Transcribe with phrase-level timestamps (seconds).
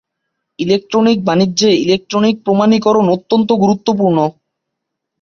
[0.59, 4.17] Electronic বাণিজ্যে electronic প্রমাণীকরণ অত্যন্ত গুরুত্বপূর্ণ।